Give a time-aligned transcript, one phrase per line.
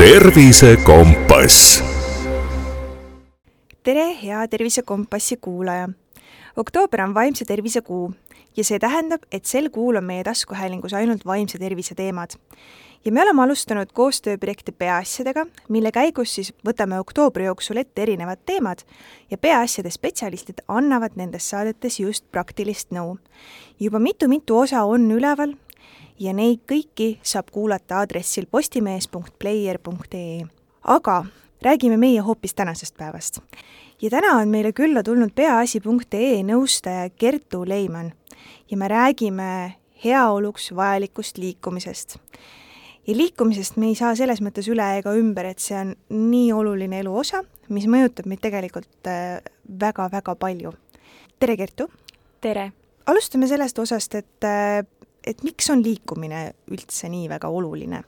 [0.00, 1.84] tervisekompass.
[3.82, 5.88] tere, hea Tervisekompassi kuulaja!
[6.56, 8.12] oktoober on vaimse tervise kuu
[8.56, 12.30] ja see tähendab, et sel kuul on meie taskuhäälingus ainult vaimse tervise teemad.
[13.04, 18.78] ja me oleme alustanud koostööprojekti Peaasjadega, mille käigus siis võtame oktoobri jooksul ette erinevad teemad
[19.30, 23.18] ja peaasjade spetsialistid annavad nendes saadetes just praktilist nõu.
[23.80, 25.52] juba mitu-mitu osa on üleval
[26.20, 30.46] ja neid kõiki saab kuulata aadressil postimees.player.ee.
[30.84, 31.24] aga
[31.62, 33.40] räägime meie hoopis tänasest päevast.
[34.02, 38.12] ja täna on meile külla tulnud peaasi.ee nõustaja Kertu Leiman
[38.70, 42.18] ja me räägime heaoluks vajalikust liikumisest.
[43.06, 47.00] ja liikumisest me ei saa selles mõttes üle ega ümber, et see on nii oluline
[47.00, 49.08] elu osa, mis mõjutab meid tegelikult
[49.80, 50.72] väga-väga palju.
[51.38, 51.90] tere, Kertu!
[52.40, 52.72] tere!
[53.06, 54.50] alustame sellest osast, et
[55.26, 58.02] et miks on liikumine üldse nii väga oluline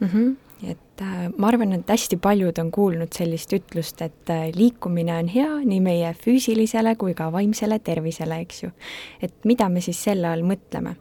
[0.00, 0.08] mm?
[0.08, 0.36] -hmm.
[0.70, 5.28] et äh, ma arvan, et hästi paljud on kuulnud sellist ütlust, et äh, liikumine on
[5.28, 8.70] hea nii meie füüsilisele kui ka vaimsele tervisele, eks ju.
[9.22, 10.96] et mida me siis selle all mõtleme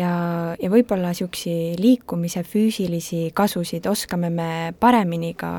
[0.00, 0.12] ja,
[0.60, 5.52] ja võib-olla niisugusi liikumise füüsilisi kasusid oskame me paremini ka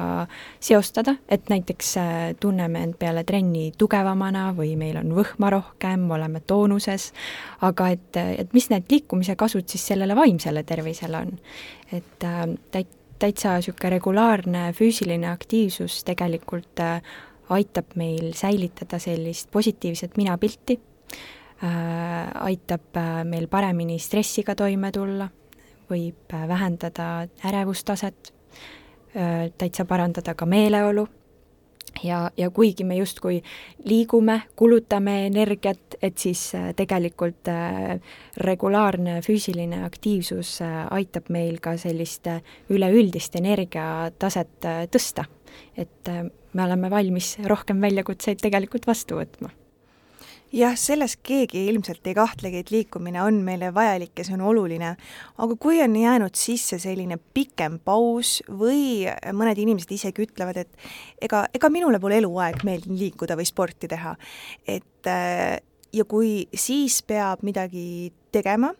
[0.59, 6.43] seostada, et näiteks äh, tunneme end peale trenni tugevamana või meil on võhma rohkem, oleme
[6.47, 7.11] toonuses,
[7.67, 11.37] aga et, et mis need liikumise kasud siis sellele vaimsele tervisele on.
[11.91, 17.01] et äh, täit-, täitsa niisugune regulaarne füüsiline aktiivsus tegelikult äh,
[17.51, 20.79] aitab meil säilitada sellist positiivset minapilti
[21.61, 25.27] aitab äh, meil paremini stressiga toime tulla,
[25.89, 28.33] võib äh, vähendada ärevustaset,
[29.11, 31.03] täitsa parandada ka meeleolu
[31.99, 33.41] ja, ja kuigi me justkui
[33.83, 36.45] liigume, kulutame energiat, et siis
[36.79, 37.51] tegelikult
[38.47, 42.31] regulaarne füüsiline aktiivsus aitab meil ka sellist
[42.71, 45.27] üleüldist energiataset tõsta.
[45.75, 46.15] et
[46.53, 49.51] me oleme valmis rohkem väljakutseid tegelikult vastu võtma
[50.55, 54.93] jah, selles keegi ilmselt ei kahtlegi, et liikumine on meile vajalik ja see on oluline,
[55.37, 59.07] aga kui on jäänud sisse selline pikem paus või
[59.37, 60.87] mõned inimesed isegi ütlevad, et
[61.21, 64.15] ega, ega minule pole eluaeg meeldinud liikuda või sporti teha,
[64.67, 65.11] et
[65.91, 68.71] ja kui siis peab midagi tegema,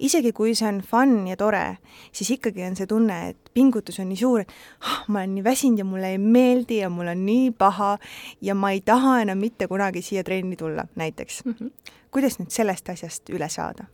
[0.00, 1.78] isegi kui see on fun ja tore,
[2.12, 5.44] siis ikkagi on see tunne, et pingutus on nii suur, et ah, ma olen nii
[5.44, 7.96] väsinud ja mulle ei meeldi ja mul on nii paha
[8.40, 11.54] ja ma ei taha enam mitte kunagi siia trenni tulla, näiteks mm.
[11.58, 11.92] -hmm.
[12.10, 13.84] kuidas nüüd sellest asjast üle saada?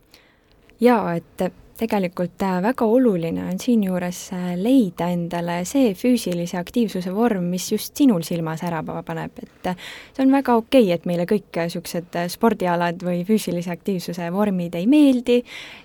[0.79, 7.47] jaa, et tegelikult äh, väga oluline on siinjuures äh, leida endale see füüsilise aktiivsuse vorm,
[7.53, 9.77] mis just sinul silma särama paneb, et äh,
[10.15, 14.87] see on väga okei okay,, et meile kõik niisugused spordialad või füüsilise aktiivsuse vormid ei
[14.91, 15.39] meeldi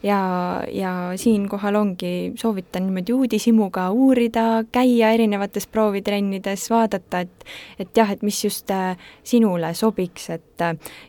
[0.06, 0.18] ja,
[0.72, 8.22] ja siinkohal ongi, soovitan niimoodi uudishimuga uurida, käia erinevates proovitrennides, vaadata, et et jah, et
[8.24, 8.70] mis just
[9.26, 10.62] sinule sobiks, et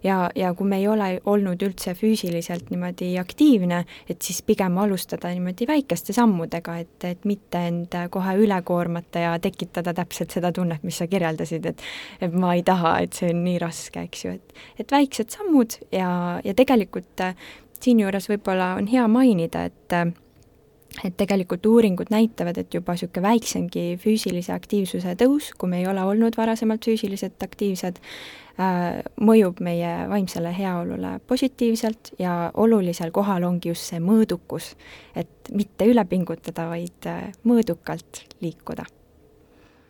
[0.03, 4.84] ja, ja kui me ei ole olnud üldse füüsiliselt niimoodi aktiivne, et siis pigem pigem
[4.84, 10.52] alustada niimoodi väikeste sammudega, et, et mitte end kohe üle koormata ja tekitada täpselt seda
[10.52, 11.81] tunnet, mis sa kirjeldasid, et
[12.22, 15.78] et ma ei taha, et see on nii raske, eks ju, et et väiksed sammud
[15.91, 17.36] ja, ja tegelikult äh,
[17.80, 19.94] siinjuures võib-olla on hea mainida, et
[21.03, 26.03] et tegelikult uuringud näitavad, et juba niisugune väiksemgi füüsilise aktiivsuse tõus, kui me ei ole
[26.03, 28.00] olnud varasemalt füüsiliselt aktiivsed,
[28.56, 34.69] Äh, mõjub meie vaimsele heaolule positiivselt ja olulisel kohal ongi just see mõõdukus,
[35.11, 38.85] et mitte üle pingutada, vaid äh, mõõdukalt liikuda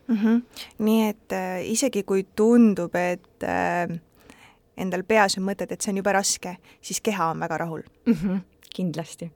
[0.07, 0.17] mm.
[0.17, 0.41] -hmm.
[0.87, 3.93] nii et äh, isegi kui tundub, et äh,
[4.77, 8.13] endal peas on mõtted, et see on jube raske, siis keha on väga rahul mm.
[8.13, 8.41] -hmm.
[8.73, 9.29] kindlasti.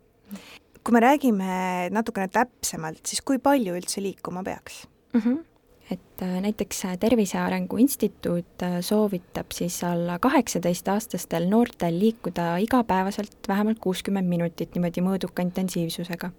[0.84, 5.22] Kui me räägime natukene täpsemalt, siis kui palju üldse liikuma peaks mm?
[5.22, 5.46] -hmm
[5.92, 13.38] et äh, näiteks äh, Tervise Arengu Instituut äh, soovitab siis alla kaheksateistaastastel noortel liikuda igapäevaselt
[13.48, 16.32] vähemalt kuuskümmend minutit niimoodi mõõduka intensiivsusega.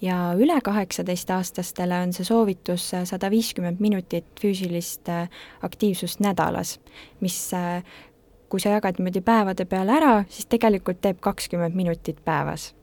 [0.00, 5.10] ja üle kaheksateistaastastele on see soovitus sada viiskümmend minutit füüsilist
[5.62, 6.78] aktiivsust nädalas,
[7.20, 7.50] mis
[8.48, 12.74] kui sa jagad niimoodi päevade peale ära, siis tegelikult teeb kakskümmend minutit päevas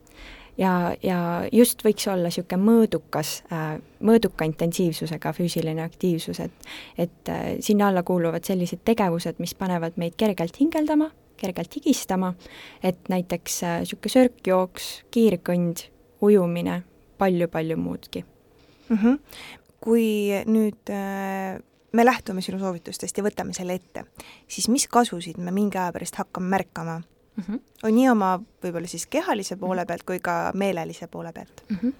[0.58, 1.18] ja, ja
[1.52, 3.76] just võiks olla niisugune mõõdukas äh,,
[4.06, 10.16] mõõduka intensiivsusega füüsiline aktiivsus, et et äh, sinna alla kuuluvad sellised tegevused, mis panevad meid
[10.16, 12.34] kergelt hingeldama, kergelt higistama,
[12.82, 15.86] et näiteks niisugune äh, sörkjooks, kiirkõnd,
[16.24, 18.24] ujumine palju,, palju-palju muudki
[18.88, 18.96] mm.
[18.96, 19.18] -hmm.
[19.80, 21.62] kui nüüd äh
[21.96, 24.04] me lähtume sinu soovitustest ja võtame selle ette,
[24.48, 27.00] siis mis kasusid me mingi aja pärast hakkame märkama
[27.36, 27.44] mm.
[27.44, 27.60] -hmm.
[27.82, 28.30] on nii oma
[28.64, 31.76] võib-olla siis kehalise poole pealt kui ka meelelise poole pealt mm.
[31.76, 31.92] -hmm.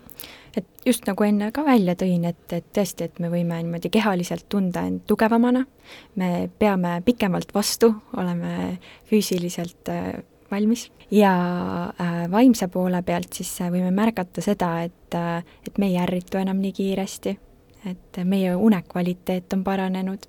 [0.57, 4.49] et just nagu enne ka välja tõin, et, et tõesti, et me võime niimoodi kehaliselt
[4.49, 5.67] tunda end tugevamana,
[6.15, 8.79] me peame pikemalt vastu, oleme
[9.11, 11.33] füüsiliselt äh, valmis ja
[12.01, 14.93] äh, vaimse poole pealt siis äh, võime märgata seda, et
[15.67, 17.39] et me ei ärritu enam nii kiiresti,
[17.87, 20.27] et meie unekvaliteet on paranenud,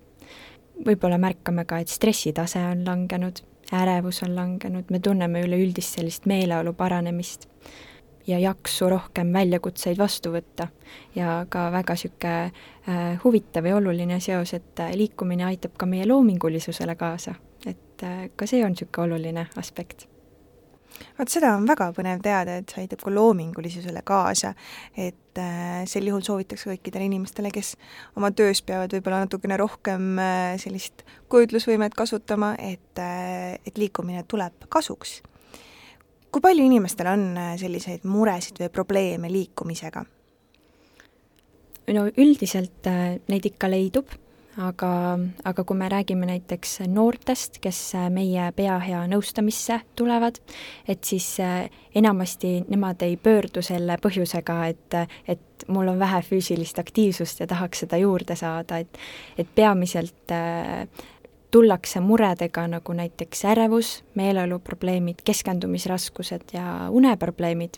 [0.85, 3.41] võib-olla märkame ka, et stressitase on langenud,
[3.73, 7.49] ärevus on langenud, me tunneme üleüldist sellist meeleolu paranemist
[8.27, 10.67] ja jaksu rohkem väljakutseid vastu võtta.
[11.15, 16.07] ja ka väga niisugune äh, huvitav ja oluline seos, et äh, liikumine aitab ka meie
[16.07, 17.35] loomingulisusele kaasa,
[17.65, 20.07] et äh, ka see on niisugune oluline aspekt
[21.17, 24.53] vot seda on väga põnev teada, et see aitab ka loomingulisusele kaasa,
[24.97, 27.75] et äh, sel juhul soovitaks kõikidele inimestele, kes
[28.19, 34.67] oma töös peavad võib-olla natukene rohkem äh, sellist kujutlusvõimet kasutama, et äh,, et liikumine tuleb
[34.69, 35.21] kasuks.
[36.31, 37.25] kui palju inimestel on
[37.57, 40.05] selliseid muresid või probleeme liikumisega?
[41.95, 42.87] no üldiselt
[43.31, 44.11] neid ikka leidub
[44.57, 44.91] aga,
[45.45, 47.79] aga kui me räägime näiteks noortest, kes
[48.13, 50.39] meie peahea nõustamisse tulevad,
[50.87, 56.79] et siis äh, enamasti nemad ei pöördu selle põhjusega, et, et mul on vähe füüsilist
[56.81, 58.99] aktiivsust ja tahaks seda juurde saada, et
[59.37, 60.87] et peamiselt äh,
[61.51, 67.77] tullakse muredega nagu näiteks ärevus, meeleoluprobleemid, keskendumisraskused ja uneprobleemid,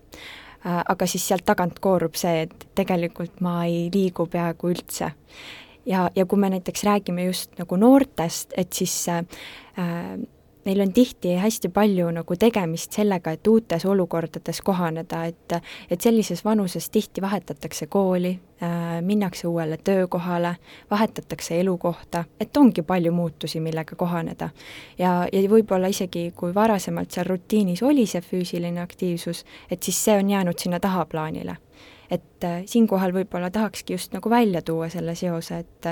[0.65, 5.11] äh, aga siis sealt tagant koorub see, et tegelikult ma ei liigu peaaegu üldse
[5.89, 9.23] ja, ja kui me näiteks räägime just nagu noortest, et siis äh,
[10.65, 15.57] neil on tihti hästi palju nagu tegemist sellega, et uutes olukordades kohaneda, et
[15.89, 20.55] et sellises vanuses tihti vahetatakse kooli äh,, minnakse uuele töökohale,
[20.91, 24.49] vahetatakse elukohta, et ongi palju muutusi, millega kohaneda.
[24.97, 30.17] ja, ja võib-olla isegi, kui varasemalt seal rutiinis oli see füüsiline aktiivsus, et siis see
[30.17, 31.57] on jäänud sinna tahaplaanile
[32.09, 35.89] et äh, siinkohal võib-olla tahakski just nagu välja tuua selle seose, et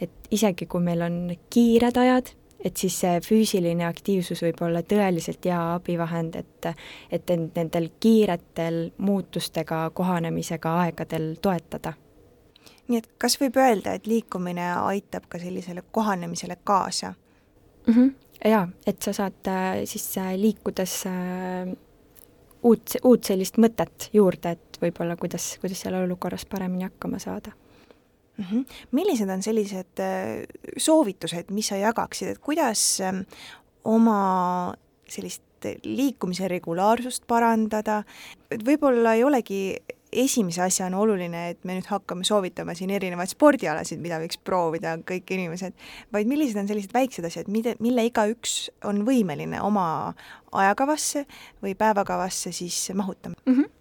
[0.00, 1.18] et isegi kui meil on
[1.50, 2.32] kiired ajad,
[2.64, 6.70] et siis see füüsiline aktiivsus võib olla tõeliselt hea abivahend, et
[7.10, 11.94] et end nendel kiiretel muutustega kohanemisega aegadel toetada.
[12.88, 17.14] nii et kas võib öelda, et liikumine aitab ka sellisele kohanemisele kaasa
[17.86, 17.94] mm?
[17.94, 18.10] -hmm.
[18.50, 21.04] jaa, et sa saad äh, siis äh, liikudes
[22.62, 27.52] uut, uut sellist mõtet juurde, et võib-olla kuidas, kuidas seal olukorras paremini hakkama saada
[28.36, 28.44] mm.
[28.44, 28.64] -hmm.
[28.92, 30.44] millised on sellised äh,
[30.76, 33.24] soovitused, mis sa jagaksid, et kuidas ähm,
[33.84, 34.74] oma
[35.08, 35.42] sellist
[35.84, 38.02] liikumise regulaarsust parandada,
[38.50, 39.76] et võib-olla ei olegi
[40.12, 45.30] esimese asjana oluline, et me nüüd hakkame soovitama siin erinevaid spordialasid, mida võiks proovida kõik
[45.36, 45.76] inimesed,
[46.14, 50.14] vaid millised on sellised väiksed asjad, mida, mille igaüks on võimeline oma
[50.50, 51.26] ajakavasse
[51.62, 53.54] või päevakavasse siis mahutama mm?
[53.54, 53.76] -hmm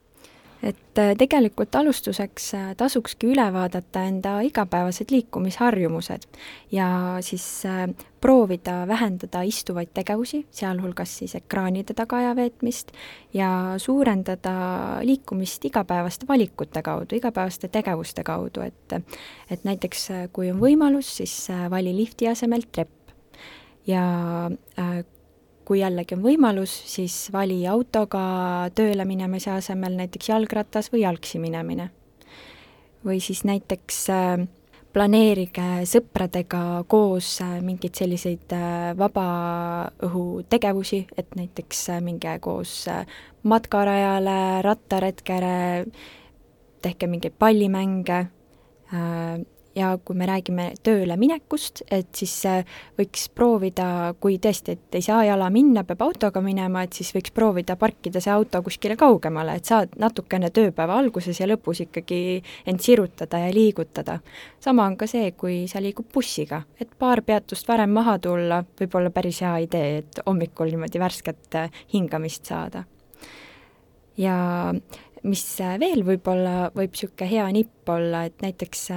[0.64, 6.28] et äh, tegelikult alustuseks äh, tasukski üle vaadata enda igapäevased liikumisharjumused
[6.76, 6.90] ja
[7.24, 7.88] siis äh,
[8.22, 12.92] proovida vähendada istuvaid tegevusi, sealhulgas siis ekraanide taga aja veetmist
[13.34, 14.54] ja suurendada
[15.08, 18.98] liikumist igapäevaste valikute kaudu, igapäevaste tegevuste kaudu, et
[19.50, 23.14] et näiteks kui on võimalus, siis vali lifti asemel trepp
[23.88, 24.04] ja
[25.70, 28.22] kui jällegi on võimalus, siis vali autoga
[28.74, 31.92] tööle minemise asemel näiteks jalgratas või jalgsi minemine.
[33.06, 34.42] või siis näiteks äh,
[34.94, 42.74] planeerige sõpradega koos äh, mingeid selliseid äh, vabaõhutegevusi, et näiteks minge koos
[43.44, 45.86] matkarajale, rattaretkele,
[46.82, 48.26] tehke mingeid pallimänge
[49.80, 52.68] ja kui me räägime tööle minekust, et siis äh,
[53.00, 57.34] võiks proovida, kui tõesti, et ei saa jala minna, peab autoga minema, et siis võiks
[57.36, 62.22] proovida parkida see auto kuskile kaugemale, et saad natukene tööpäeva alguses ja lõpus ikkagi
[62.70, 64.20] end sirutada ja liigutada.
[64.60, 68.96] sama on ka see, kui sa liigud bussiga, et paar peatust varem maha tulla võib
[68.96, 72.84] olla päris hea idee, et hommikul niimoodi värsket äh, hingamist saada.
[74.18, 74.74] ja
[75.24, 78.90] mis äh, veel võib-olla, võib niisugune hea nipp olla, et näiteks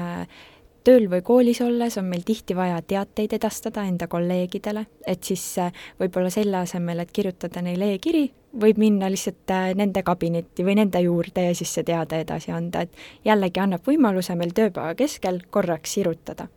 [0.85, 5.73] tööl või koolis olles on meil tihti vaja teateid edastada enda kolleegidele, et siis äh,
[6.01, 8.25] võib-olla selle asemel, et kirjutada neile e-kiri,
[8.61, 12.87] võib minna lihtsalt äh, nende kabinetti või nende juurde ja siis see teade edasi anda,
[12.87, 16.49] et jällegi annab võimaluse meil tööpäeva keskel korraks sirutada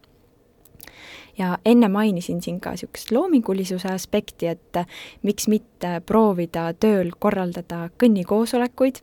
[1.37, 4.79] ja enne mainisin siin ka niisugust loomingulisuse aspekti, et
[5.23, 9.01] miks mitte proovida tööl korraldada kõnnikoosolekuid,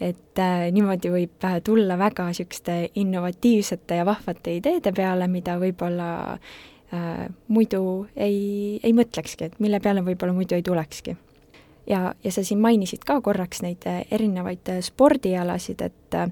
[0.00, 6.08] et äh, niimoodi võib äh, tulla väga niisuguste innovatiivsete ja vahvate ideede peale, mida võib-olla
[6.34, 7.84] äh, muidu
[8.16, 11.16] ei, ei mõtlekski, et mille peale võib-olla muidu ei tulekski.
[11.86, 16.30] Ja, ja sa siin mainisid ka korraks neid erinevaid spordialasid, et äh,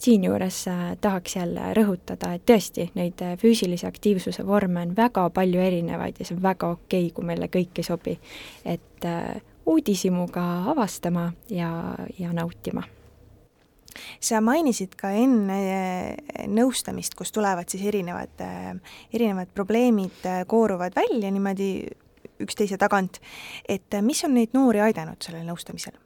[0.00, 5.60] siinjuures äh, tahaks jälle rõhutada, et tõesti, neid äh, füüsilise aktiivsuse vorme on väga palju
[5.60, 8.16] erinevaid ja see on väga okei okay,, kui meile kõik ei sobi.
[8.64, 11.70] et äh, uudishimuga avastama ja,
[12.18, 12.82] ja nautima
[14.20, 16.16] sa mainisid ka enne
[16.48, 18.40] nõustamist, kus tulevad siis erinevad,
[19.12, 21.72] erinevad probleemid kooruvad välja niimoodi
[22.40, 23.20] üksteise tagant,
[23.68, 25.98] et mis on neid noori aidanud sellel nõustamisel?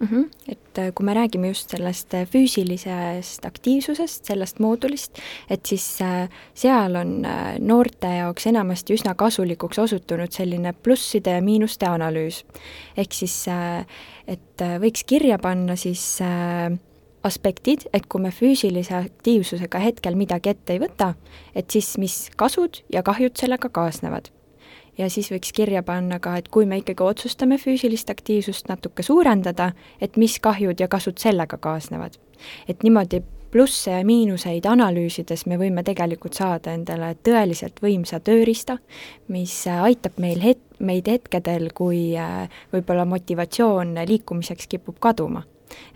[0.00, 0.08] Mm.
[0.08, 0.30] -hmm.
[0.48, 5.18] et äh, kui me räägime just sellest äh, füüsilisest aktiivsusest, sellest moodulist,
[5.50, 7.26] et siis äh, seal on
[7.58, 12.44] noorte jaoks enamasti üsna kasulikuks osutunud selline plusside ja miinuste analüüs.
[12.96, 13.46] ehk siis,
[14.26, 16.20] et võiks kirja panna siis
[17.22, 21.14] aspektid, et kui me füüsilise aktiivsusega hetkel midagi ette ei võta,
[21.54, 24.32] et siis mis kasud ja kahjud sellega kaasnevad
[24.98, 29.72] ja siis võiks kirja panna ka, et kui me ikkagi otsustame füüsilist aktiivsust natuke suurendada,
[30.00, 32.18] et mis kahjud ja kasud sellega kaasnevad.
[32.68, 33.22] et niimoodi
[33.52, 38.78] plusse ja miinuseid analüüsides me võime tegelikult saada endale tõeliselt võimsa tööriista,
[39.28, 45.44] mis aitab meil het-, meid hetkedel, kui äh, võib-olla motivatsioon liikumiseks kipub kaduma.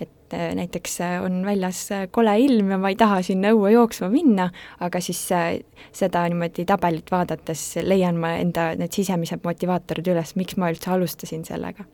[0.01, 3.73] Et äh, näiteks äh, on väljas äh, kole ilm ja ma ei taha sinna õue
[3.75, 4.49] jooksma minna,
[4.81, 10.71] aga siis seda niimoodi tabelit vaadates leian ma enda need sisemised motivaatorid üles, miks ma
[10.73, 11.87] üldse alustasin sellega.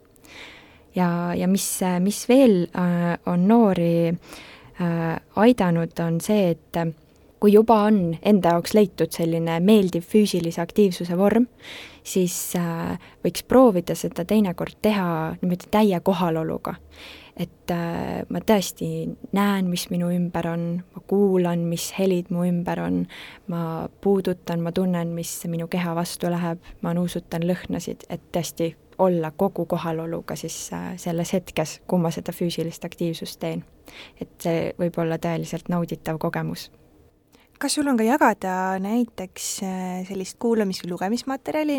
[0.95, 1.69] ja, ja mis,
[2.01, 2.67] mis veel
[3.27, 4.13] on noori
[5.37, 7.02] aidanud, on see, et
[7.43, 11.49] kui juba on enda jaoks leitud selline meeldiv füüsilise aktiivsuse vorm,
[12.07, 12.37] siis
[13.25, 15.09] võiks proovida seda teinekord teha
[15.41, 16.77] niimoodi täie kohaloluga
[17.37, 18.89] et äh, ma tõesti
[19.33, 22.99] näen, mis minu ümber on, ma kuulan, mis helid mu ümber on,
[23.53, 29.33] ma puudutan, ma tunnen, mis minu keha vastu läheb, ma nuusutan lõhnasid, et tõesti olla
[29.37, 33.65] kogu kohaloluga siis äh, selles hetkes, kui ma seda füüsilist aktiivsust teen.
[34.21, 36.71] et see võib olla tõeliselt nauditav kogemus
[37.63, 41.79] kas sul on ka jagada näiteks äh, sellist kuulamis- või lugemismaterjali,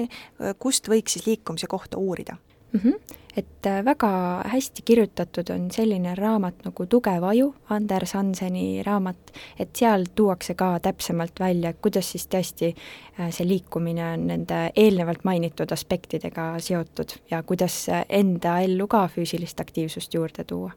[0.60, 2.38] kust võiks siis liikumise kohta uurida?
[2.72, 2.80] Mm?
[2.80, 4.10] -hmm et äh, väga
[4.48, 10.76] hästi kirjutatud on selline raamat nagu Tugev aju, Anders Hanseni raamat, et seal tuuakse ka
[10.84, 17.44] täpsemalt välja, kuidas siis tõesti äh, see liikumine on nende eelnevalt mainitud aspektidega seotud ja
[17.44, 20.72] kuidas äh, enda ellu ka füüsilist aktiivsust juurde tuua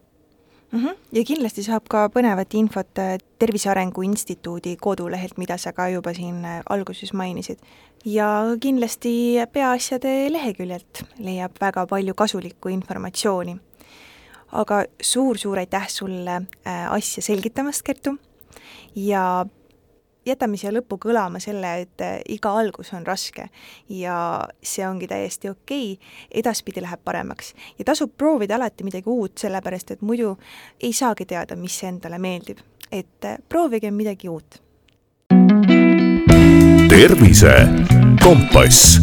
[0.72, 0.78] mm.
[0.78, 0.96] -hmm.
[1.12, 3.02] ja kindlasti saab ka põnevat infot
[3.38, 7.58] Tervise Arengu Instituudi kodulehelt, mida sa ka juba siin alguses mainisid
[8.06, 8.28] ja
[8.60, 13.56] kindlasti Peaasjade leheküljelt leiab väga palju kasulikku informatsiooni.
[14.52, 16.34] aga suur-suur aitäh sulle
[16.66, 18.16] äh, asja selgitamast, Kertu,
[18.94, 19.46] ja
[20.26, 23.48] jätame siia lõppu kõlama selle, et äh, iga algus on raske
[23.88, 24.18] ja
[24.62, 27.54] see ongi täiesti okei okay., edaspidi läheb paremaks.
[27.78, 30.36] ja tasub proovida alati midagi uut, sellepärast et muidu
[30.80, 32.58] ei saagi teada, mis endale meeldib.
[32.92, 34.62] et äh, proovige midagi uut
[36.88, 37.68] tervise
[38.22, 39.00] Kompass